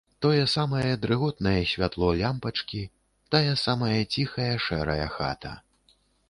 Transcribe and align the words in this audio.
Тое 0.25 0.43
самае 0.51 0.93
дрыготнае 1.03 1.59
святло 1.73 2.09
лямпачкі, 2.21 2.81
тая 3.37 3.53
самая 3.65 4.01
ціхая 4.17 4.49
шэрая 4.65 5.05
хата. 5.19 5.53